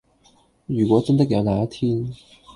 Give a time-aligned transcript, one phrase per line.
[0.65, 2.11] 如果真的有那一天